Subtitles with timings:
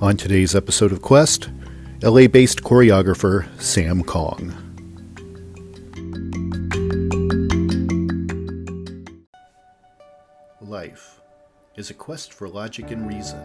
[0.00, 1.48] On today's episode of Quest,
[2.04, 4.54] LA based choreographer Sam Kong.
[10.60, 11.20] Life
[11.74, 13.40] is a quest for logic and reason.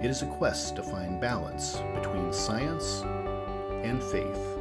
[0.00, 3.02] It is a quest to find balance between science
[3.82, 4.58] and faith.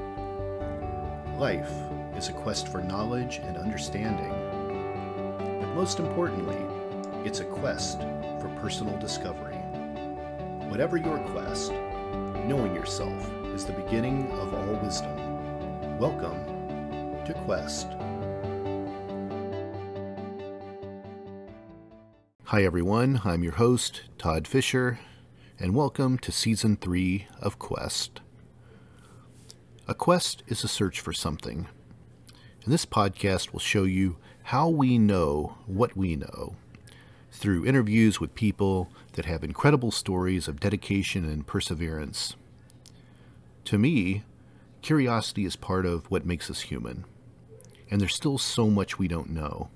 [1.37, 1.71] Life
[2.17, 4.33] is a quest for knowledge and understanding.
[5.59, 6.57] But most importantly,
[7.23, 9.50] it's a quest for personal discovery.
[10.71, 11.73] Whatever your quest,
[12.47, 15.17] knowing yourself is the beginning of all wisdom.
[15.97, 16.45] Welcome
[17.25, 17.87] to Quest.
[22.45, 23.19] Hi, everyone.
[23.25, 25.01] I'm your host, Todd Fischer,
[25.59, 28.21] and welcome to Season 3 of Quest.
[29.89, 31.67] A quest is a search for something.
[32.63, 36.55] And this podcast will show you how we know what we know
[37.31, 42.35] through interviews with people that have incredible stories of dedication and perseverance.
[43.65, 44.23] To me,
[44.81, 47.05] curiosity is part of what makes us human,
[47.89, 49.69] and there's still so much we don't know.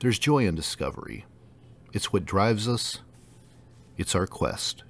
[0.00, 1.24] There's joy in discovery.
[1.92, 3.00] It's what drives us,
[3.96, 4.84] it's our quest.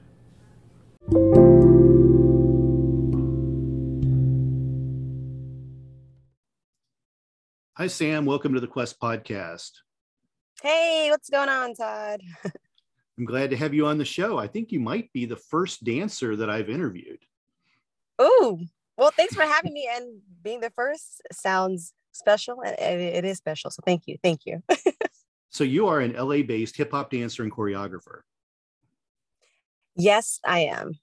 [7.76, 8.26] Hi, Sam.
[8.26, 9.70] Welcome to the Quest podcast.
[10.62, 12.20] Hey, what's going on, Todd?
[13.18, 14.38] I'm glad to have you on the show.
[14.38, 17.20] I think you might be the first dancer that I've interviewed.
[18.18, 18.58] Oh,
[18.96, 19.88] well, thanks for having me.
[19.92, 22.60] And being the first sounds special.
[22.62, 23.70] It, it is special.
[23.70, 24.18] So thank you.
[24.22, 24.62] Thank you.
[25.48, 28.20] so you are an LA based hip hop dancer and choreographer.
[29.94, 30.98] Yes, I am.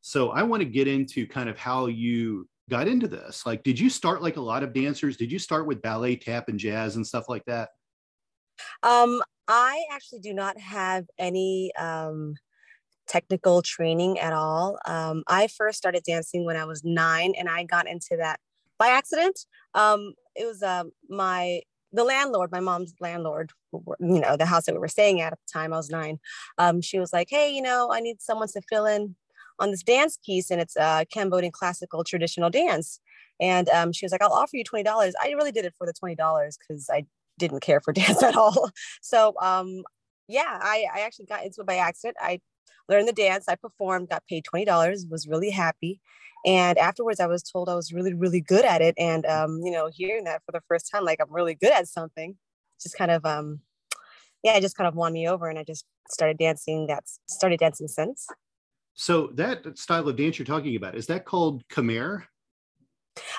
[0.00, 3.44] So I want to get into kind of how you got into this.
[3.44, 5.16] Like, did you start like a lot of dancers?
[5.16, 7.70] Did you start with ballet, tap, and jazz and stuff like that?
[8.82, 12.34] Um, I actually do not have any um,
[13.06, 14.78] technical training at all.
[14.86, 18.40] Um, I first started dancing when I was nine, and I got into that
[18.78, 19.40] by accident.
[19.74, 24.74] Um, it was uh, my the landlord, my mom's landlord, you know, the house that
[24.74, 25.72] we were staying at at the time.
[25.72, 26.18] I was nine.
[26.58, 29.16] Um, she was like, "Hey, you know, I need someone to fill in
[29.58, 33.00] on this dance piece, and it's a Cambodian classical traditional dance."
[33.40, 35.86] And um, she was like, "I'll offer you twenty dollars." I really did it for
[35.86, 37.06] the twenty dollars because I
[37.38, 38.70] didn't care for dance at all.
[39.00, 39.82] So um,
[40.28, 42.16] yeah, I, I actually got into it by accident.
[42.20, 42.40] I
[42.88, 46.00] learned the dance, I performed, got paid $20, was really happy.
[46.46, 48.94] And afterwards, I was told I was really, really good at it.
[48.96, 51.88] And, um, you know, hearing that for the first time, like I'm really good at
[51.88, 52.36] something,
[52.80, 53.60] just kind of, um,
[54.42, 55.48] yeah, it just kind of won me over.
[55.48, 56.86] And I just started dancing.
[56.86, 58.26] That's started dancing since.
[58.94, 62.24] So that style of dance you're talking about, is that called Khmer?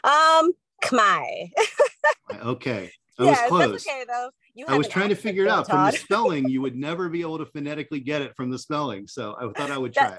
[0.04, 0.52] Um,
[0.84, 1.52] Khmer.
[2.42, 2.92] okay.
[3.20, 3.88] I yeah, was close.
[3.88, 4.30] okay though.
[4.54, 6.50] You I was trying to figure it out from the spelling.
[6.50, 9.72] You would never be able to phonetically get it from the spelling, so I thought
[9.72, 10.18] I would try.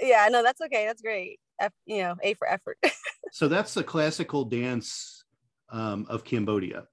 [0.00, 0.86] yeah, no, that's okay.
[0.86, 1.38] That's great.
[1.60, 2.78] F, you know, A for effort.
[3.32, 5.24] so that's the classical dance
[5.70, 6.84] um, of Cambodia.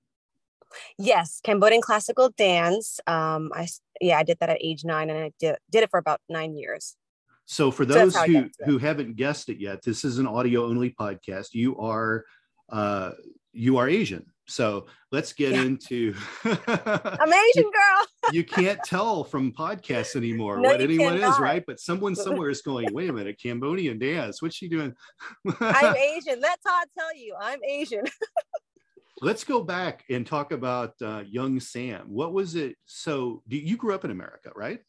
[0.97, 2.99] Yes, Cambodian classical dance.
[3.07, 3.67] Um, I
[3.99, 6.55] yeah, I did that at age nine, and I did did it for about nine
[6.55, 6.95] years.
[7.45, 10.91] So for those so who who haven't guessed it yet, this is an audio only
[10.91, 11.49] podcast.
[11.53, 12.25] You are
[12.71, 13.11] uh,
[13.51, 14.25] you are Asian.
[14.51, 15.61] So let's get yeah.
[15.61, 16.13] into.
[16.43, 18.07] I'm Asian girl.
[18.31, 21.35] you can't tell from podcasts anymore no, what anyone cannot.
[21.35, 21.63] is, right?
[21.65, 24.41] But someone somewhere is going, wait a minute, Cambodian dance.
[24.41, 24.93] What's she doing?
[25.59, 26.41] I'm Asian.
[26.41, 28.03] Let Todd tell you, I'm Asian.
[29.21, 32.07] let's go back and talk about uh, young Sam.
[32.07, 32.75] What was it?
[32.85, 34.79] So you grew up in America, right?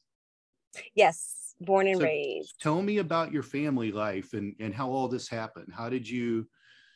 [0.95, 2.55] Yes, born and so raised.
[2.61, 5.73] Tell me about your family life and, and how all this happened.
[5.73, 6.49] How did you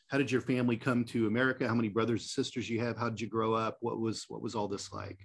[0.09, 1.67] how did your family come to America?
[1.67, 2.97] How many brothers and sisters you have?
[2.97, 3.78] How did you grow up?
[3.81, 5.19] What was what was all this like?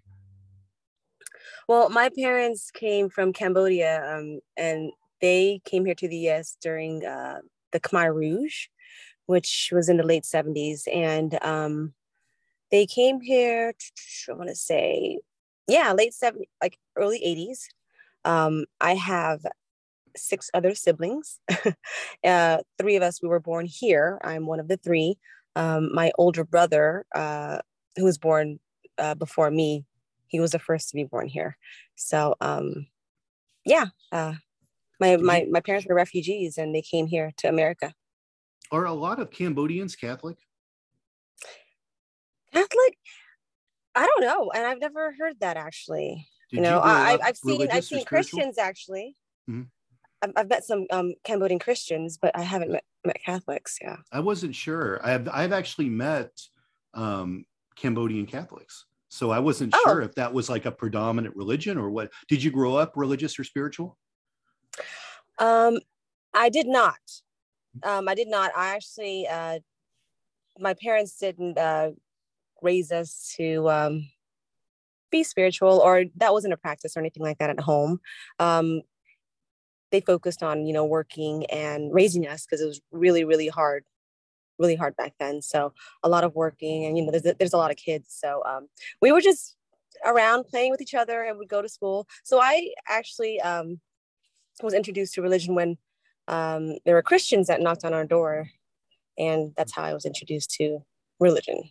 [1.68, 4.91] Well, my parents came from Cambodia, um, and
[5.22, 6.58] they came here to the U.S.
[6.62, 7.40] during uh,
[7.72, 8.68] the Khmer Rouge,
[9.28, 11.94] which was in the late '70s, and um,
[12.72, 13.73] they came here.
[14.29, 15.20] I want to say,
[15.67, 17.59] yeah, late '70s, like early '80s.
[18.23, 19.46] Um, I have
[20.16, 21.40] six other siblings.
[22.23, 24.19] uh, three of us, we were born here.
[24.23, 25.17] I'm one of the three.
[25.55, 27.59] Um, my older brother, uh,
[27.96, 28.59] who was born
[28.97, 29.85] uh, before me,
[30.28, 31.58] he was the first to be born here.
[31.96, 32.87] So, um,
[33.66, 34.34] yeah, uh,
[34.99, 37.93] my, my, my parents were refugees and they came here to America.
[38.72, 40.37] Are a lot of Cambodians Catholic?
[42.53, 42.97] Catholic?
[43.96, 44.52] I don't know.
[44.52, 46.28] And I've never heard that actually.
[46.49, 49.16] Did you know, you I, have seen I've seen Christians actually.
[49.49, 49.64] Mm-hmm.
[50.22, 53.78] I've, I've met some um, Cambodian Christians, but I haven't met, met Catholics.
[53.82, 53.97] Yeah.
[54.12, 55.00] I wasn't sure.
[55.03, 56.32] I've, I've actually met
[56.94, 57.46] um,
[57.76, 58.85] Cambodian Catholics.
[59.09, 59.82] So I wasn't oh.
[59.84, 62.12] sure if that was like a predominant religion or what.
[62.28, 63.97] Did you grow up religious or spiritual?
[65.38, 65.79] Um,
[66.34, 67.00] I did not.
[67.84, 68.52] Um, I did not.
[68.56, 69.59] I actually, uh,
[70.59, 71.91] my parents didn't uh,
[72.62, 74.08] raise us to um,
[75.09, 78.00] be spiritual, or that wasn't a practice or anything like that at home.
[78.40, 78.82] Um,
[79.91, 83.84] they focused on, you know, working and raising us because it was really, really hard,
[84.58, 85.41] really hard back then.
[85.41, 85.73] So
[86.03, 88.16] a lot of working, and you know, there's there's a lot of kids.
[88.17, 88.67] So um,
[89.02, 89.55] we were just
[90.05, 92.08] around playing with each other, and we'd go to school.
[92.23, 93.79] So I actually um,
[94.64, 95.78] was introduced to religion when
[96.28, 98.47] um, there were Christians that knocked on our door,
[99.17, 100.79] and that's how I was introduced to
[101.20, 101.64] religion.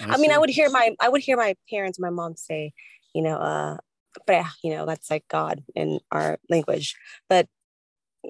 [0.00, 2.72] I, I mean, I would hear my I would hear my parents, my mom say,
[3.14, 3.76] you know, uh,
[4.62, 6.96] you know, that's like God in our language,
[7.28, 7.48] but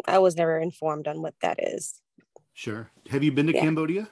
[0.07, 2.01] I was never informed on what that is.
[2.55, 2.91] Sure.
[3.11, 3.61] Have you been to yeah.
[3.63, 4.11] Cambodia?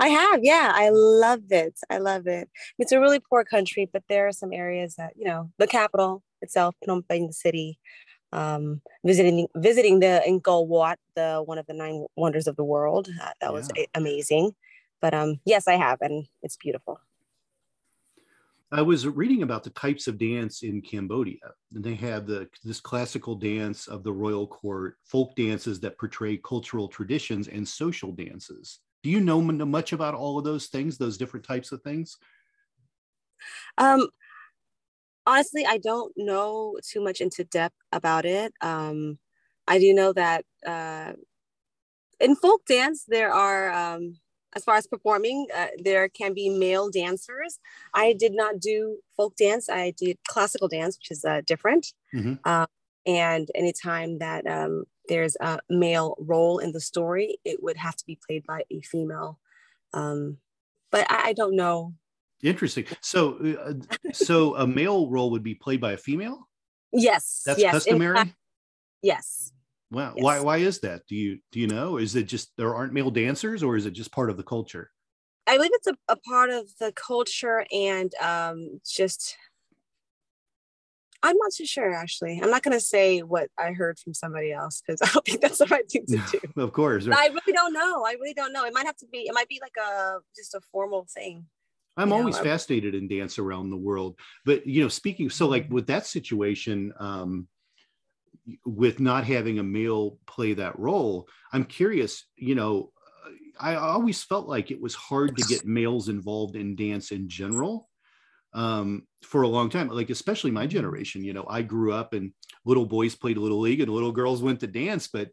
[0.00, 0.72] I have, yeah.
[0.74, 1.78] I love it.
[1.88, 2.48] I love it.
[2.78, 6.22] It's a really poor country, but there are some areas that, you know, the capital
[6.40, 7.78] itself, Phnom Penh, the city,
[8.32, 13.08] um, visiting visiting the Angkor Wat, the one of the nine wonders of the world.
[13.08, 13.50] Uh, that yeah.
[13.50, 14.52] was amazing.
[15.00, 17.00] But um, yes, I have, and it's beautiful.
[18.70, 22.80] I was reading about the types of dance in Cambodia, and they have the this
[22.80, 28.80] classical dance of the royal court, folk dances that portray cultural traditions, and social dances.
[29.02, 32.18] Do you know much about all of those things, those different types of things?
[33.78, 34.08] Um,
[35.24, 38.52] honestly, I don't know too much into depth about it.
[38.60, 39.18] Um,
[39.66, 41.12] I do know that uh,
[42.20, 44.18] in folk dance, there are, um,
[44.56, 47.58] as far as performing, uh, there can be male dancers.
[47.94, 49.68] I did not do folk dance.
[49.68, 51.92] I did classical dance, which is uh, different.
[52.14, 52.34] Mm-hmm.
[52.44, 52.66] Uh,
[53.06, 58.06] and anytime that um, there's a male role in the story, it would have to
[58.06, 59.38] be played by a female.
[59.92, 60.38] Um,
[60.90, 61.94] but I, I don't know
[62.42, 62.84] Interesting.
[63.00, 63.74] So, uh,
[64.12, 66.48] so a male role would be played by a female.
[66.92, 67.72] Yes, that's yes.
[67.72, 68.16] customary.
[68.16, 68.34] Fact,
[69.02, 69.52] yes.
[69.90, 70.12] Wow.
[70.16, 70.22] Yes.
[70.22, 70.40] Why?
[70.40, 71.06] Why is that?
[71.08, 71.96] Do you do you know?
[71.96, 74.90] Is it just there aren't male dancers, or is it just part of the culture?
[75.46, 79.36] I believe it's a, a part of the culture and um, just.
[81.20, 82.38] I'm not too sure, actually.
[82.40, 85.40] I'm not going to say what I heard from somebody else because I don't think
[85.40, 86.40] that's the right thing to do.
[86.62, 87.08] of course.
[87.10, 88.04] I really don't know.
[88.06, 88.64] I really don't know.
[88.64, 89.20] It might have to be.
[89.20, 91.46] It might be like a just a formal thing.
[91.96, 94.18] I'm always know, fascinated in dance around the world.
[94.44, 95.74] But you know, speaking so like mm-hmm.
[95.74, 97.48] with that situation, um,
[98.64, 102.24] with not having a male play that role, I'm curious.
[102.36, 102.92] You know,
[103.60, 107.88] I always felt like it was hard to get males involved in dance in general
[108.52, 109.88] um, for a long time.
[109.88, 111.24] Like especially my generation.
[111.24, 112.32] You know, I grew up and
[112.64, 115.30] little boys played little league and little girls went to dance, but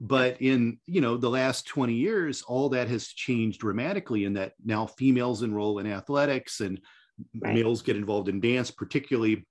[0.00, 4.52] but in you know the last 20 years all that has changed dramatically in that
[4.64, 6.80] now females enroll in athletics and
[7.40, 7.54] right.
[7.54, 9.46] males get involved in dance particularly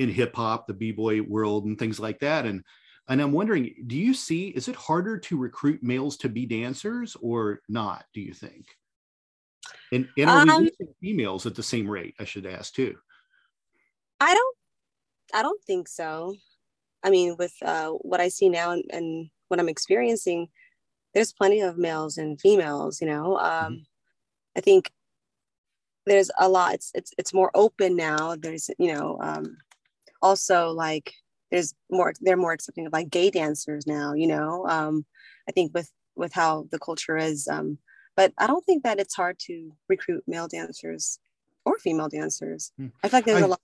[0.00, 2.62] in hip hop the b-boy world and things like that and
[3.08, 7.16] and i'm wondering do you see is it harder to recruit males to be dancers
[7.20, 8.66] or not do you think
[9.92, 12.96] and, and are um, we losing females at the same rate i should ask too
[14.20, 14.56] i don't
[15.34, 16.34] i don't think so
[17.02, 20.48] i mean with uh, what i see now and, and what I'm experiencing,
[21.12, 23.36] there's plenty of males and females, you know.
[23.36, 23.82] Um, mm-hmm.
[24.56, 24.90] I think
[26.06, 28.36] there's a lot, it's, it's, it's more open now.
[28.36, 29.56] There's, you know, um,
[30.22, 31.12] also like
[31.50, 34.66] there's more, they're more accepting of like gay dancers now, you know.
[34.68, 35.04] Um,
[35.48, 37.78] I think with, with how the culture is, um,
[38.16, 41.18] but I don't think that it's hard to recruit male dancers
[41.64, 42.72] or female dancers.
[42.76, 42.88] Hmm.
[43.02, 43.60] I feel like there's I, a lot.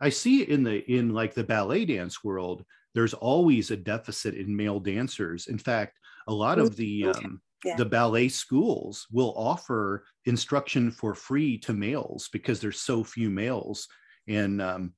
[0.00, 4.54] I see in the in like the ballet dance world, there's always a deficit in
[4.54, 5.46] male dancers.
[5.46, 7.76] In fact, a lot of the um, yeah.
[7.76, 13.88] the ballet schools will offer instruction for free to males because there's so few males,
[14.26, 14.94] and um,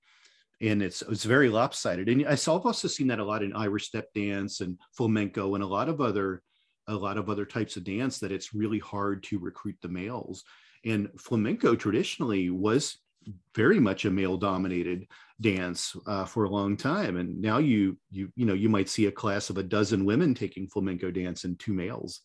[0.63, 2.09] and it's it's very lopsided.
[2.09, 5.67] And I've also seen that a lot in Irish step dance and flamenco and a
[5.67, 6.43] lot of other
[6.89, 10.45] a lot of other types of dance that it's really hard to recruit the males.
[10.85, 12.99] And flamenco traditionally was
[13.55, 15.07] very much a male dominated
[15.41, 19.07] dance uh, for a long time and now you you you know you might see
[19.07, 22.21] a class of a dozen women taking flamenco dance and two males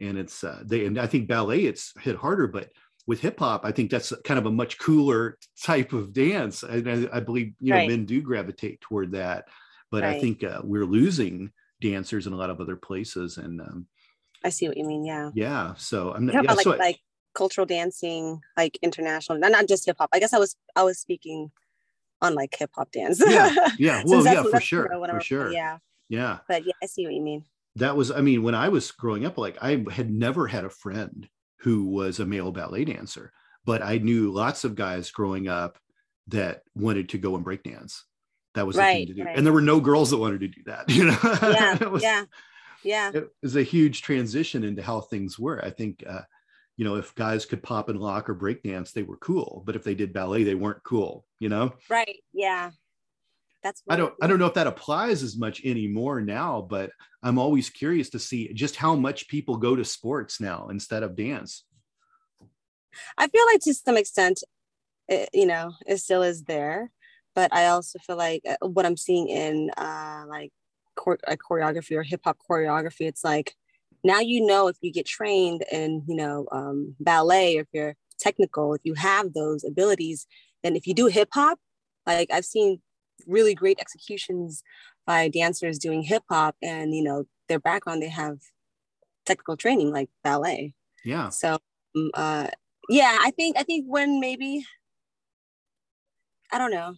[0.00, 2.68] and it's uh, they and i think ballet it's hit harder but
[3.06, 6.62] with hip hop i think that's kind of a much cooler type of dance.
[6.62, 7.88] And i, I believe you know right.
[7.88, 9.46] men do gravitate toward that.
[9.90, 10.16] But right.
[10.16, 13.86] i think uh, we're losing dancers in a lot of other places and um,
[14.42, 15.30] i see what you mean yeah.
[15.34, 16.98] Yeah so i'm not yeah, like, so like
[17.34, 20.10] cultural dancing like international not, not just hip hop.
[20.12, 21.50] I guess i was i was speaking
[22.22, 23.22] on like hip hop dance.
[23.26, 24.02] Yeah yeah.
[24.06, 25.52] Well yeah for sure for sure.
[25.52, 25.78] yeah.
[26.08, 26.38] Yeah.
[26.48, 27.44] But yeah i see what you mean.
[27.76, 30.70] That was i mean when i was growing up like i had never had a
[30.70, 31.28] friend
[31.60, 33.32] who was a male ballet dancer
[33.64, 35.78] but i knew lots of guys growing up
[36.28, 38.04] that wanted to go and break dance.
[38.54, 39.24] That was right, the thing to do.
[39.24, 39.36] Right.
[39.36, 41.18] and there were no girls that wanted to do that you know?
[41.22, 42.24] Yeah was, yeah and there were no girls that wanted to do that you know
[42.84, 43.10] yeah.
[43.14, 45.64] It was a huge transition into how things were.
[45.64, 46.20] I think uh,
[46.76, 49.62] you know if guys could pop and lock or break dance they were cool.
[49.66, 51.74] But if they did ballet they weren't cool you know?
[51.88, 52.70] Right yeah
[53.64, 56.90] that's i don't i don't know if that applies as much anymore now but
[57.24, 61.16] i'm always curious to see just how much people go to sports now instead of
[61.16, 61.64] dance.
[63.18, 64.44] I feel like to some extent
[65.08, 66.90] it, you know it still is there
[67.34, 70.52] but i also feel like uh, what i'm seeing in uh like,
[71.02, 73.54] chore- like choreography or hip-hop choreography it's like
[74.02, 77.96] now you know if you get trained in you know um, ballet or if you're
[78.18, 80.26] technical if you have those abilities
[80.62, 81.58] then if you do hip-hop
[82.06, 82.80] like i've seen
[83.26, 84.62] really great executions
[85.06, 88.38] by dancers doing hip-hop and you know their background they have
[89.24, 90.74] technical training like ballet.
[91.04, 91.28] Yeah.
[91.30, 91.58] So
[91.96, 92.48] um, uh,
[92.88, 94.64] yeah i think i think when maybe
[96.52, 96.94] i don't know.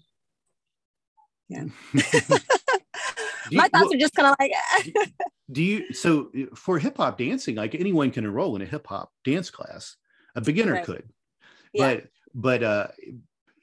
[1.49, 1.64] Yeah.
[3.52, 4.52] My thoughts are just kind of like
[5.52, 9.12] do you so for hip hop dancing like anyone can enroll in a hip hop
[9.25, 9.96] dance class.
[10.35, 10.85] A beginner right.
[10.85, 11.08] could.
[11.73, 11.94] Yeah.
[11.94, 12.04] but
[12.35, 12.88] but uh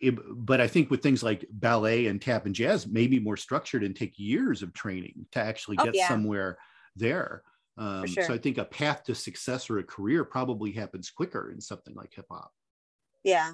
[0.04, 3.84] it, but I think with things like ballet and tap and jazz, maybe more structured
[3.84, 6.08] and take years of training to actually oh, get oh, yeah.
[6.08, 6.58] somewhere
[6.96, 7.44] there.
[7.78, 8.26] Um, sure.
[8.26, 11.96] So I think a path to success or a career probably happens quicker in something
[11.96, 12.52] like hip hop.
[13.24, 13.54] Yeah.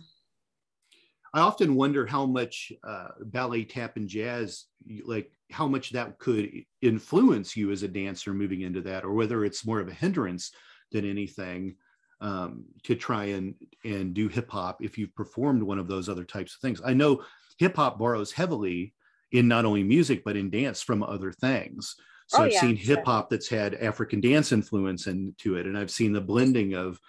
[1.34, 4.66] I often wonder how much uh, ballet, tap, and jazz,
[5.06, 6.50] like how much that could
[6.82, 10.52] influence you as a dancer moving into that, or whether it's more of a hindrance
[10.92, 11.76] than anything
[12.22, 16.24] um, to try and and do hip hop if you've performed one of those other
[16.24, 16.82] types of things.
[16.84, 17.24] I know
[17.58, 18.94] hip hop borrows heavily
[19.32, 21.96] in not only music but in dance from other things.
[22.28, 25.78] So oh, I've yeah, seen hip hop that's had African dance influence into it, and
[25.78, 27.00] I've seen the blending of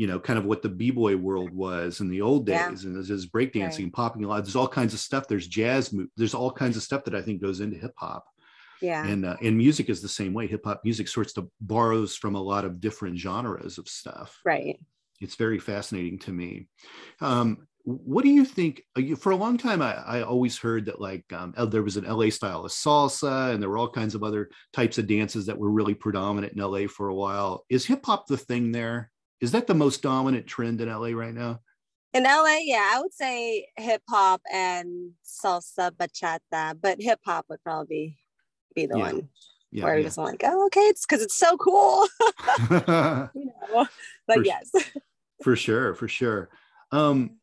[0.00, 2.84] you know, kind of what the b-boy world was in the old days.
[2.84, 2.88] Yeah.
[2.88, 3.92] And there's, breakdancing, right.
[3.92, 4.42] popping a lot.
[4.42, 5.28] There's all kinds of stuff.
[5.28, 5.94] There's jazz.
[6.16, 8.24] There's all kinds of stuff that I think goes into hip hop.
[8.80, 9.06] Yeah.
[9.06, 10.46] And uh, and music is the same way.
[10.46, 14.40] Hip hop music sorts of borrows from a lot of different genres of stuff.
[14.44, 14.78] Right.
[15.20, 16.68] It's very fascinating to me.
[17.20, 18.82] Um, what do you think?
[18.96, 22.04] Uh, for a long time, I, I always heard that like um, there was an
[22.04, 25.58] LA style of salsa, and there were all kinds of other types of dances that
[25.58, 27.64] were really predominant in LA for a while.
[27.68, 29.10] Is hip hop the thing there?
[29.40, 31.60] Is that the most dominant trend in LA right now?
[32.12, 37.62] In LA, yeah, I would say hip hop and salsa, bachata, but hip hop would
[37.62, 38.16] probably be
[38.74, 38.94] the yeah.
[38.94, 39.28] one
[39.72, 40.06] yeah, where yeah.
[40.06, 42.06] it's like, oh, okay, it's because it's so cool.
[43.34, 43.86] you know,
[44.26, 44.70] but for, yes,
[45.42, 46.50] for sure, for sure.
[46.90, 47.36] Um,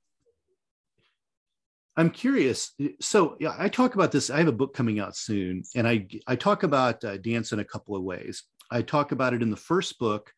[1.96, 2.74] I'm curious.
[3.00, 4.30] So yeah, I talk about this.
[4.30, 7.60] I have a book coming out soon, and I I talk about uh, dance in
[7.60, 8.44] a couple of ways.
[8.70, 10.32] I talk about it in the first book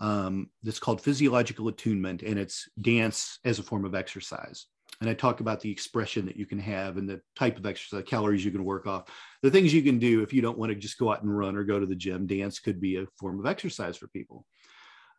[0.00, 4.66] um, that's called physiological attunement, and it's dance as a form of exercise.
[5.00, 8.04] And I talk about the expression that you can have and the type of exercise,
[8.06, 9.08] calories you can work off,
[9.42, 11.56] the things you can do if you don't want to just go out and run
[11.56, 12.26] or go to the gym.
[12.26, 14.46] Dance could be a form of exercise for people.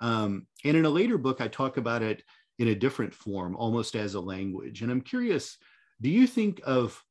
[0.01, 2.23] Um, and in a later book, I talk about it
[2.57, 4.81] in a different form, almost as a language.
[4.81, 5.57] And I'm curious,
[6.01, 7.01] do you think of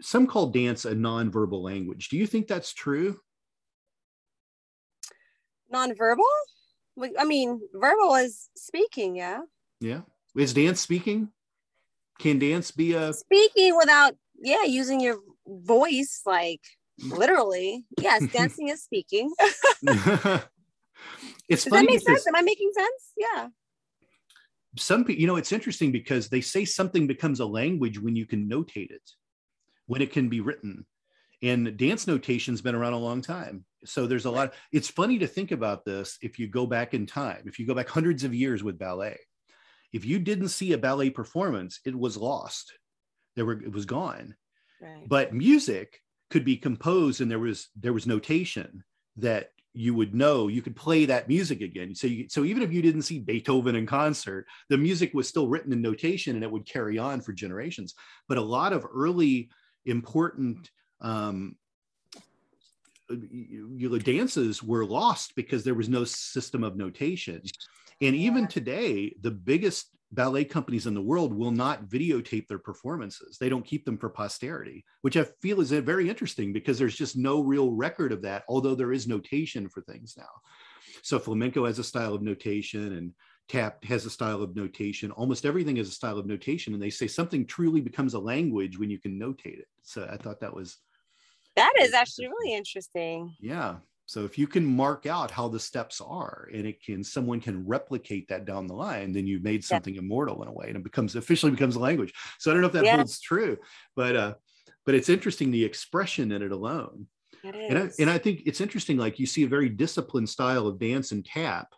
[0.00, 2.08] some call dance a nonverbal language?
[2.08, 3.18] Do you think that's true?
[5.72, 6.22] Nonverbal?
[7.18, 9.40] I mean, verbal is speaking, yeah.
[9.80, 10.00] Yeah.
[10.36, 11.30] Is dance speaking?
[12.18, 16.60] Can dance be a speaking without, yeah, using your voice, like
[17.00, 17.16] mm.
[17.16, 17.84] literally?
[18.00, 19.32] Yes, dancing is speaking.
[21.48, 22.26] it's Does that make sense?
[22.26, 23.12] Am I making sense?
[23.16, 23.48] Yeah.
[24.76, 28.26] Some people, you know, it's interesting because they say something becomes a language when you
[28.26, 29.10] can notate it,
[29.86, 30.86] when it can be written.
[31.42, 35.26] And dance notation's been around a long time so there's a lot it's funny to
[35.26, 38.34] think about this if you go back in time if you go back hundreds of
[38.34, 39.18] years with ballet
[39.92, 42.72] if you didn't see a ballet performance it was lost
[43.36, 44.34] there were it was gone
[44.80, 45.08] right.
[45.08, 48.82] but music could be composed and there was there was notation
[49.16, 52.72] that you would know you could play that music again so you, so even if
[52.72, 56.50] you didn't see beethoven in concert the music was still written in notation and it
[56.50, 57.94] would carry on for generations
[58.28, 59.48] but a lot of early
[59.86, 61.54] important um,
[63.10, 67.42] you know, dances were lost because there was no system of notation.
[68.00, 73.36] And even today, the biggest ballet companies in the world will not videotape their performances.
[73.38, 76.96] They don't keep them for posterity, which I feel is uh, very interesting because there's
[76.96, 80.28] just no real record of that, although there is notation for things now.
[81.02, 83.12] So flamenco has a style of notation and
[83.48, 85.10] tap has a style of notation.
[85.10, 86.72] Almost everything has a style of notation.
[86.72, 89.68] And they say something truly becomes a language when you can notate it.
[89.82, 90.78] So I thought that was
[91.56, 93.34] that is actually really interesting.
[93.40, 93.76] Yeah.
[94.08, 97.66] So if you can mark out how the steps are and it can someone can
[97.66, 100.00] replicate that down the line, then you've made something yeah.
[100.00, 102.14] immortal in a way and it becomes officially becomes a language.
[102.38, 102.96] So I don't know if that yeah.
[102.96, 103.58] holds true,
[103.94, 104.34] but uh
[104.86, 107.06] but it's interesting the expression in it alone.
[107.44, 110.66] It And I, and I think it's interesting, like you see a very disciplined style
[110.66, 111.74] of dance and tap,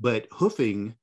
[0.00, 0.96] but hoofing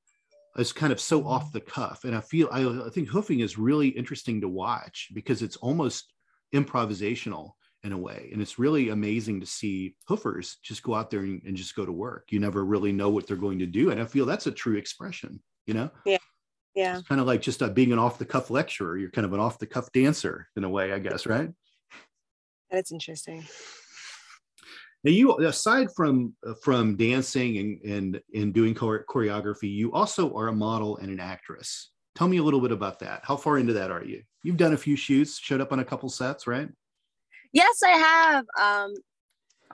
[0.58, 2.04] is kind of so off the cuff.
[2.04, 6.12] And I feel, I, I think hoofing is really interesting to watch because it's almost
[6.54, 7.52] improvisational
[7.86, 8.30] in a way.
[8.34, 11.86] And it's really amazing to see hoofers just go out there and, and just go
[11.86, 12.26] to work.
[12.32, 13.92] You never really know what they're going to do.
[13.92, 15.92] And I feel that's a true expression, you know?
[16.74, 16.98] yeah.
[16.98, 18.98] It's kind of like just uh, being an off the cuff lecturer.
[18.98, 21.50] You're kind of an off the cuff dancer in a way, I guess, right?
[22.72, 23.46] That's interesting.
[25.04, 30.36] Now, you aside from uh, from dancing and and and doing chore- choreography, you also
[30.36, 31.92] are a model and an actress.
[32.16, 33.22] Tell me a little bit about that.
[33.24, 34.24] How far into that are you?
[34.44, 36.70] You've done a few shoots, showed up on a couple sets, right?
[37.56, 38.46] Yes, I have.
[38.62, 38.96] Um,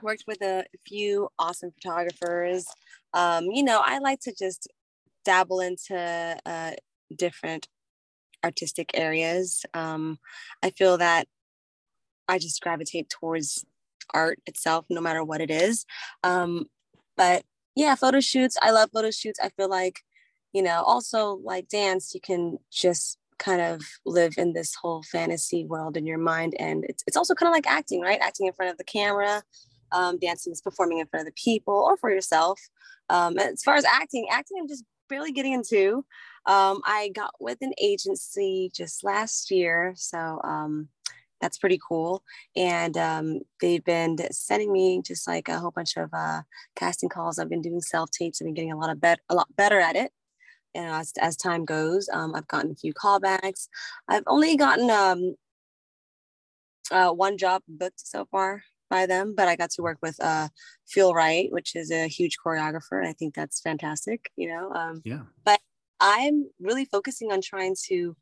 [0.02, 2.66] worked with a few awesome photographers.
[3.14, 4.68] Um, you know, I like to just
[5.24, 6.72] dabble into uh,
[7.16, 7.68] different
[8.44, 9.64] artistic areas.
[9.74, 10.18] Um,
[10.62, 11.28] I feel that
[12.28, 13.64] I just gravitate towards
[14.14, 15.86] art itself, no matter what it is.
[16.24, 16.66] Um,
[17.16, 17.44] but
[17.76, 18.56] yeah, photo shoots.
[18.62, 19.40] I love photo shoots.
[19.42, 20.00] I feel like,
[20.52, 25.64] you know, also like dance, you can just kind of live in this whole fantasy
[25.64, 26.54] world in your mind.
[26.58, 28.20] And it's, it's also kind of like acting, right?
[28.20, 29.42] Acting in front of the camera,
[29.92, 32.60] um, dancing is performing in front of the people or for yourself.
[33.08, 36.04] Um, as far as acting, acting, I'm just barely getting into.
[36.46, 39.92] Um, I got with an agency just last year.
[39.96, 40.88] So um,
[41.40, 42.22] that's pretty cool.
[42.56, 46.42] And um, they've been sending me just like a whole bunch of uh,
[46.76, 47.38] casting calls.
[47.38, 48.40] I've been doing self tapes.
[48.40, 50.12] I've been getting a lot of bet a lot better at it.
[50.74, 53.68] And as, as time goes, um, I've gotten a few callbacks.
[54.08, 55.34] I've only gotten um,
[56.90, 60.48] uh, one job booked so far by them, but I got to work with uh,
[60.86, 62.98] Phil Wright, which is a huge choreographer.
[62.98, 64.70] And I think that's fantastic, you know.
[64.72, 65.22] Um, Yeah.
[65.44, 65.60] But
[66.00, 68.16] I'm really focusing on trying to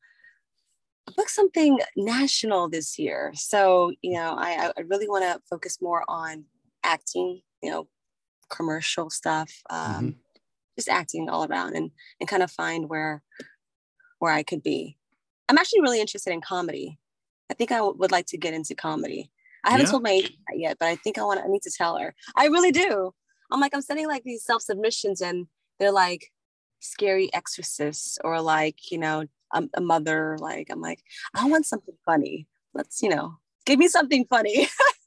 [1.17, 3.33] book something national this year.
[3.35, 6.45] So, you know, I, I really want to focus more on
[6.85, 7.89] acting, you know,
[8.49, 10.17] commercial stuff, um,
[10.81, 13.23] just acting all around and, and kind of find where,
[14.19, 14.97] where I could be.
[15.49, 16.99] I'm actually really interested in comedy.
[17.51, 19.31] I think I w- would like to get into comedy.
[19.65, 19.91] I haven't Yeah.
[19.91, 22.15] told my agent that yet, but I think I want I need to tell her.
[22.37, 23.13] I really do.
[23.51, 25.47] I'm like, I'm sending like these self submissions and
[25.79, 26.31] they're like
[26.81, 30.37] scary exorcists or like, you know, a, a mother.
[30.41, 31.03] Like, I'm like,
[31.35, 32.47] I want something funny.
[32.73, 34.69] Let's, you know, give me something funny.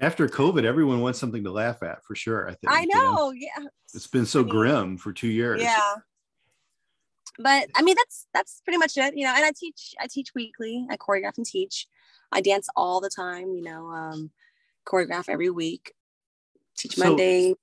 [0.00, 2.48] After COVID, everyone wants something to laugh at for sure.
[2.48, 2.72] I think.
[2.72, 3.32] I you know.
[3.32, 3.66] Yeah.
[3.94, 5.62] It's been so I mean, grim for two years.
[5.62, 5.94] Yeah.
[7.38, 9.32] But I mean, that's that's pretty much it, you know.
[9.34, 10.86] And I teach, I teach weekly.
[10.90, 11.86] I choreograph and teach.
[12.32, 13.86] I dance all the time, you know.
[13.88, 14.30] Um,
[14.86, 15.94] choreograph every week.
[16.76, 17.54] Teach So- Monday.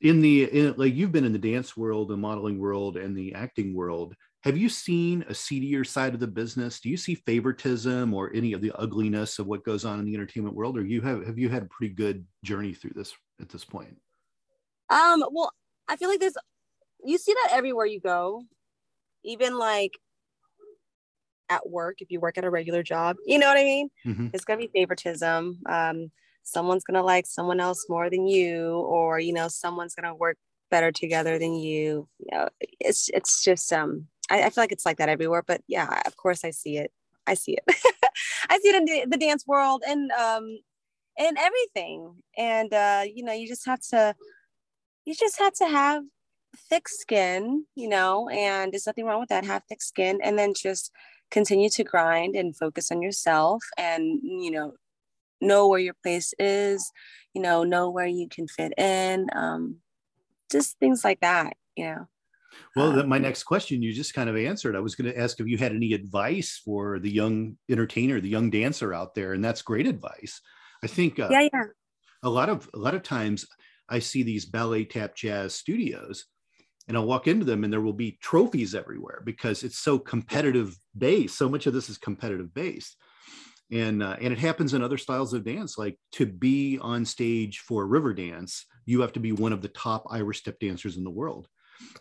[0.00, 3.34] in the in, like you've been in the dance world the modeling world and the
[3.34, 4.14] acting world
[4.48, 8.52] have you seen a seedier side of the business do you see favoritism or any
[8.52, 11.38] of the ugliness of what goes on in the entertainment world or you have have
[11.38, 13.98] you had a pretty good journey through this at this point
[14.90, 15.52] Um, well,
[15.88, 16.36] I feel like there's
[17.04, 18.44] you see that everywhere you go,
[19.24, 19.92] even like
[21.48, 23.88] at work, if you work at a regular job, you know what I mean?
[24.04, 24.32] Mhm.
[24.32, 25.60] It's gonna be favoritism.
[25.68, 30.36] Um, someone's gonna like someone else more than you, or you know, someone's gonna work
[30.70, 32.08] better together than you.
[32.18, 35.62] You know, it's it's just um I, I feel like it's like that everywhere, but
[35.66, 36.92] yeah, of course I see it.
[37.26, 37.64] I see it.
[38.50, 40.58] I see it in the, the dance world and um
[41.18, 42.14] and everything.
[42.36, 44.14] And uh, you know, you just have to
[45.04, 46.04] you just have to have
[46.70, 49.44] thick skin, you know, and there's nothing wrong with that.
[49.44, 50.92] Have thick skin and then just
[51.30, 54.74] continue to grind and focus on yourself and, you know,
[55.40, 56.90] know where your place is,
[57.34, 59.28] you know, know where you can fit in.
[59.34, 59.76] Um,
[60.50, 62.08] just things like that, you know.
[62.76, 65.40] Well Um, my next question you just kind of answered i was going to ask
[65.40, 69.44] if you had any advice for the young entertainer the young dancer out there and
[69.44, 70.40] that's great advice
[70.82, 71.64] i think uh, yeah, yeah.
[72.22, 73.46] a lot of a lot of times
[73.88, 76.26] I see these ballet tap jazz studios
[76.86, 80.76] and I'll walk into them and there will be trophies everywhere because it's so competitive
[80.96, 81.36] based.
[81.36, 82.96] So much of this is competitive based.
[83.70, 87.58] And uh, and it happens in other styles of dance like to be on stage
[87.58, 91.10] for Riverdance, you have to be one of the top Irish step dancers in the
[91.10, 91.48] world.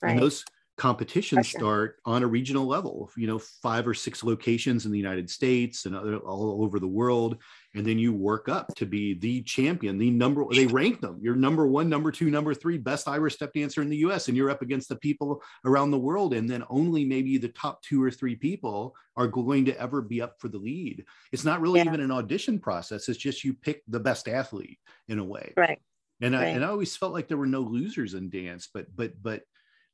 [0.01, 0.11] Right.
[0.11, 0.43] And those
[0.77, 1.57] competitions Gotcha.
[1.57, 5.87] start on a regional level, you know, five or six locations in the United States
[5.87, 7.41] and other, all over the world.
[7.73, 11.17] And then you work up to be the champion, the number, they rank them.
[11.19, 14.27] You're number one, number two, number three, best Irish step dancer in the US.
[14.27, 16.35] And you're up against the people around the world.
[16.35, 20.21] And then only maybe the top two or three people are going to ever be
[20.21, 21.05] up for the lead.
[21.31, 21.87] It's not really Yeah.
[21.87, 23.09] even an audition process.
[23.09, 25.79] It's just you pick the best athlete in a way Right.
[26.21, 29.21] and I and I always felt like there were no losers in dance, but but
[29.21, 29.41] but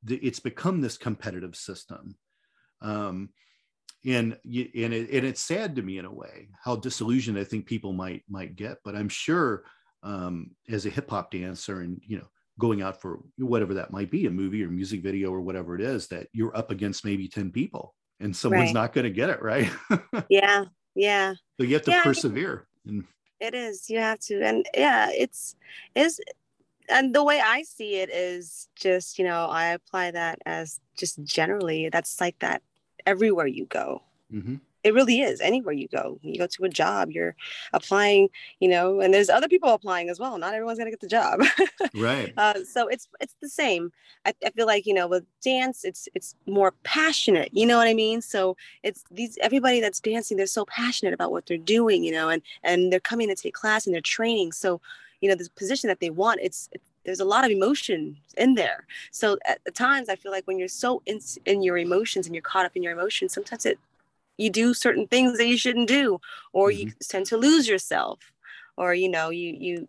[0.08, 2.16] it's become this competitive system.
[2.82, 3.30] Um,
[4.06, 7.66] and and it, and it's sad to me in a way how disillusioned I think
[7.66, 8.80] people might might get.
[8.84, 9.64] But I'm sure
[10.04, 12.28] um, as a hip hop dancer and you know
[12.60, 15.82] going out for whatever that might be a movie or music video or whatever it
[15.82, 18.74] is that you're up against maybe 10 people and someone's right.
[18.74, 19.72] not going to get it right
[20.30, 22.68] yeah yeah so you have to yeah, persevere
[23.40, 25.56] it is you have to and yeah it's
[25.96, 26.22] is
[26.90, 31.24] and the way i see it is just you know i apply that as just
[31.24, 32.62] generally that's like that
[33.06, 34.02] everywhere you go.
[34.34, 34.56] Mm-hmm.
[34.84, 36.20] It really is anywhere you go.
[36.22, 37.38] You go to a job you're
[37.72, 38.28] applying
[38.60, 40.38] you know and there's other people applying as well.
[40.38, 41.42] Not everyone's going to get the job.
[41.96, 42.34] Right.
[42.38, 43.92] Uh, so it's it's the same.
[44.26, 47.88] I, I, feel like you know with dance it's it's more passionate you know what
[47.88, 48.22] i mean?
[48.22, 52.30] So it's these everybody that's dancing they're so passionate about what they're doing you know
[52.30, 54.54] and and they're coming to take class and they're training.
[54.54, 54.82] So
[55.24, 58.56] you know the position that they want it's, it's there's a lot of emotion in
[58.56, 58.86] there.
[59.12, 62.42] So at times I feel like when you're so in, in your emotions and you're
[62.42, 63.80] caught up in your emotions, sometimes it
[64.38, 66.20] you do certain things that you shouldn't do
[66.54, 66.88] or mm-hmm.
[66.88, 68.20] you tend to lose yourself
[68.78, 69.88] or you know you you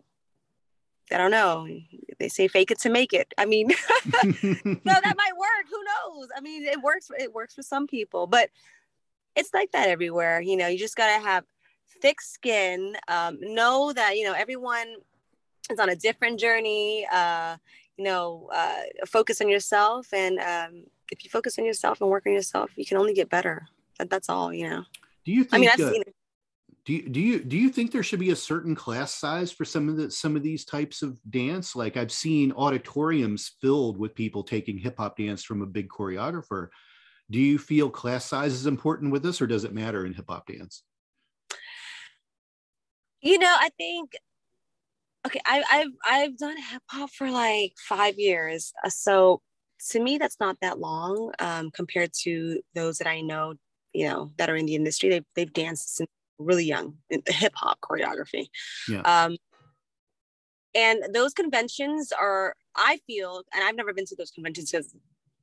[1.11, 1.67] i don't know
[2.19, 3.73] they say fake it to make it i mean no
[4.85, 8.51] that might work who knows i mean it works it works for some people but
[9.35, 11.43] it's like that everywhere you know you just got to have
[12.01, 14.95] thick skin um, know that you know everyone
[15.69, 17.55] is on a different journey uh,
[17.97, 22.25] you know uh, focus on yourself and um, if you focus on yourself and work
[22.25, 24.83] on yourself you can only get better that, that's all, you know.
[25.25, 25.53] Do you think?
[25.53, 26.15] I mean, I've uh, seen it.
[26.85, 29.65] Do you, do you do you think there should be a certain class size for
[29.65, 31.75] some of the some of these types of dance?
[31.75, 36.67] Like I've seen auditoriums filled with people taking hip hop dance from a big choreographer.
[37.31, 40.25] Do you feel class size is important with this, or does it matter in hip
[40.29, 40.83] hop dance?
[43.21, 44.11] You know, I think
[45.25, 49.41] okay, I, I've I've done hip hop for like five years, uh, so
[49.89, 53.55] to me that's not that long um, compared to those that I know
[53.95, 57.53] you know that are in the industry they've, they've danced since really young in hip
[57.55, 58.47] hop choreography
[58.89, 59.01] yeah.
[59.01, 59.37] um,
[60.75, 64.93] and those conventions are i feel and i've never been to those conventions because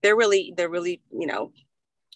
[0.03, 1.51] they're really they're really you know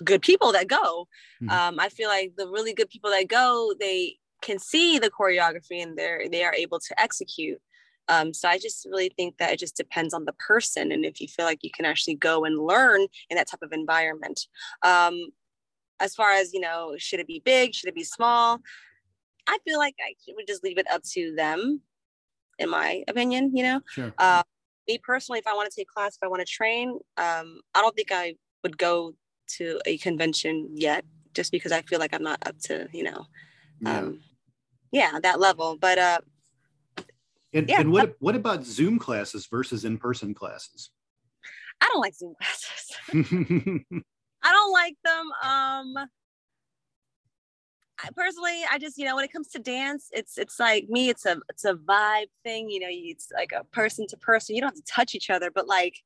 [0.05, 1.09] good people that go
[1.42, 1.48] mm-hmm.
[1.48, 5.83] um, i feel like the really good people that go they can see the choreography
[5.83, 7.61] and they're they are able to execute
[8.09, 11.20] um, so I just really think that it just depends on the person and if
[11.20, 14.46] you feel like you can actually go and learn in that type of environment.
[14.85, 15.33] Um,
[16.01, 18.61] as far as you know should it be big should it be small
[19.46, 21.81] i feel like i would just leave it up to them
[22.59, 24.12] in my opinion you know sure.
[24.18, 24.42] uh,
[24.88, 27.81] me personally if i want to take class if i want to train um, i
[27.81, 29.14] don't think i would go
[29.46, 33.27] to a convention yet just because i feel like i'm not up to you know
[33.81, 34.21] yeah, um,
[34.93, 36.19] yeah that level but uh
[37.53, 37.81] and, yeah.
[37.81, 40.91] and what what about zoom classes versus in-person classes
[41.81, 43.85] i don't like zoom classes
[44.47, 45.27] I don't like them.
[45.43, 46.09] Um,
[47.99, 51.09] I, personally, I just you know when it comes to dance, it's it's like me.
[51.09, 52.71] It's a it's a vibe thing.
[52.71, 54.55] You know, it's like a person to person.
[54.55, 55.97] You don't have to touch each other, but like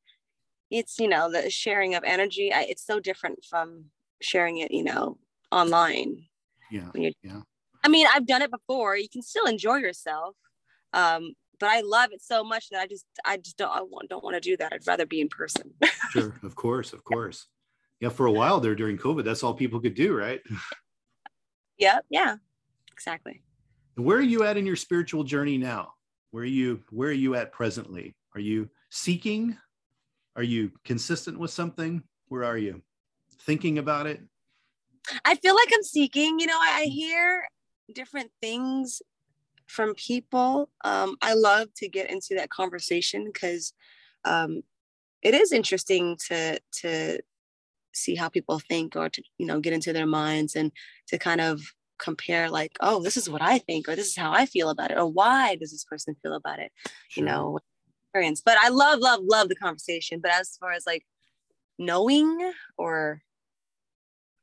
[0.71, 2.51] it's you know the sharing of energy.
[2.53, 3.87] I, it's so different from
[4.23, 4.71] sharing it.
[4.71, 5.19] You know,
[5.53, 6.25] online.
[6.71, 6.89] Yeah.
[6.95, 7.41] yeah.
[7.83, 8.97] I mean, I've done it before.
[8.97, 10.37] You can still enjoy yourself.
[10.93, 14.09] Um, but I love it so much that I just I just don't I want,
[14.09, 14.73] don't want to do that.
[14.73, 15.73] I'd rather be in person.
[16.11, 17.47] sure, of course, of course
[18.01, 20.41] yeah, for a while there during COVID, that's all people could do, right?
[21.79, 22.37] Yeah, yeah,
[22.93, 23.43] exactly.
[23.95, 25.93] Where are you at in your spiritual journey now?
[26.31, 26.83] Where are you?
[26.91, 28.15] Where are you at presently?
[28.35, 29.57] Are you seeking?
[30.37, 32.03] Are you consistent with something?
[32.29, 32.83] Where are you?
[33.43, 34.21] Thinking about it?
[35.25, 36.39] I feel like I'm seeking.
[36.39, 37.45] You know, I, I hear
[37.91, 39.03] different things
[39.67, 40.69] from people.
[40.85, 43.73] Um, I love to get into that conversation because
[44.25, 44.63] um,
[45.23, 47.21] it is interesting to to
[47.93, 50.71] see how people think or to you know get into their minds and
[51.09, 51.61] to kind of
[51.99, 54.91] compare like oh this is what i think or this is how i feel about
[54.91, 56.71] it or why does this person feel about it?
[57.09, 57.23] Sure.
[57.23, 57.59] you know
[58.11, 58.43] experience.
[58.45, 60.21] But i love love love the conversation.
[60.21, 61.05] But as far as like
[61.79, 63.21] knowing or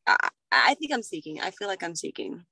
[0.08, 1.40] I, I think i'm seeking.
[1.42, 2.46] I feel like i'm seeking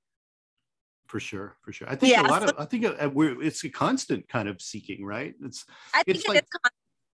[1.07, 3.41] for sure for sure i think yeah, a lot so, of i think uh, we're
[3.41, 6.45] it's a constant kind of seeking right it's I think it's like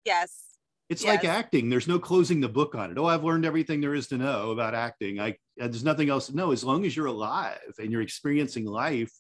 [0.04, 0.46] yes
[0.88, 1.16] it's yes.
[1.16, 1.68] like acting.
[1.68, 2.98] There's no closing the book on it.
[2.98, 5.18] Oh, I've learned everything there is to know about acting.
[5.18, 6.52] I there's nothing else to know.
[6.52, 9.12] As long as you're alive and you're experiencing life,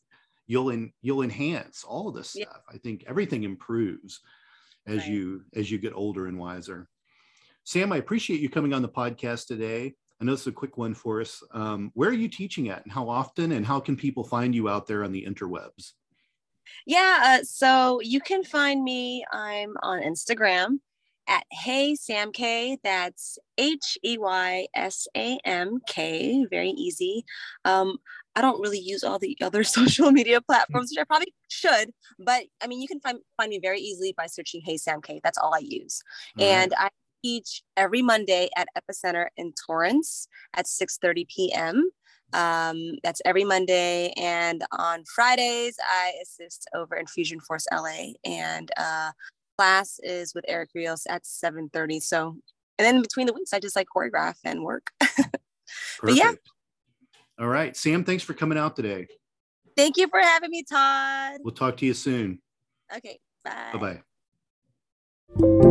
[0.46, 2.44] you'll in, you'll enhance all of this yeah.
[2.44, 2.62] stuff.
[2.72, 4.20] I think everything improves
[4.86, 5.08] as right.
[5.08, 6.88] you as you get older and wiser.
[7.64, 9.96] Sam, I appreciate you coming on the podcast today.
[10.20, 11.42] I know it's a quick one for us.
[11.52, 14.68] Um, where are you teaching at, and how often, and how can people find you
[14.68, 15.92] out there on the interwebs?
[16.86, 19.24] Yeah, uh, so you can find me.
[19.32, 20.78] I'm on Instagram
[21.28, 22.78] at Hey Sam K.
[22.82, 26.46] That's H E Y S A M K.
[26.50, 27.24] Very easy.
[27.64, 27.98] Um,
[28.34, 32.44] I don't really use all the other social media platforms, which I probably should, but
[32.62, 35.20] I mean, you can find find me very easily by searching Hey Sam K.
[35.22, 36.02] That's all I use,
[36.38, 36.88] and I
[37.24, 41.90] teach every Monday at Epicenter in Torrance at 6:30 p.m.
[42.32, 48.70] Um, that's every Monday, and on Fridays I assist over in Fusion Force LA, and
[48.76, 49.12] uh,
[49.56, 52.02] class is with Eric Rios at 7:30.
[52.02, 52.36] So,
[52.78, 54.90] and then between the weeks I just like choreograph and work.
[55.00, 56.32] but yeah.
[57.38, 58.02] All right, Sam.
[58.02, 59.06] Thanks for coming out today.
[59.76, 61.40] Thank you for having me, Todd.
[61.44, 62.40] We'll talk to you soon.
[62.96, 63.18] Okay.
[63.44, 63.72] Bye.
[63.74, 64.02] Bye
[65.38, 65.65] bye.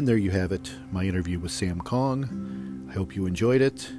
[0.00, 2.88] And there you have it, my interview with Sam Kong.
[2.88, 3.92] I hope you enjoyed it.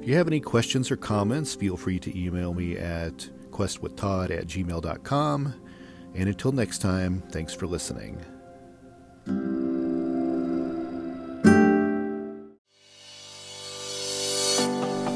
[0.00, 4.46] If you have any questions or comments, feel free to email me at questwithtodd at
[4.46, 5.54] gmail.com.
[6.14, 8.20] And until next time, thanks for listening.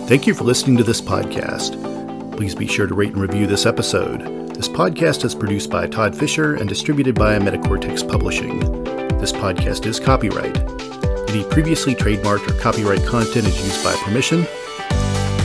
[0.08, 2.36] Thank you for listening to this podcast.
[2.36, 4.48] Please be sure to rate and review this episode.
[4.52, 8.87] This podcast is produced by Todd Fischer and distributed by Metacortex Publishing.
[9.18, 10.56] This podcast is copyright.
[11.28, 14.46] Any previously trademarked or copyright content is used by permission.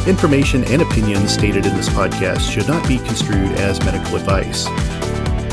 [0.07, 4.67] Information and opinions stated in this podcast should not be construed as medical advice.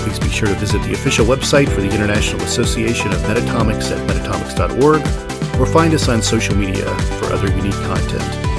[0.03, 4.07] Please be sure to visit the official website for the International Association of Metatomics at
[4.07, 6.85] metatomics.org or find us on social media
[7.19, 8.50] for other unique content.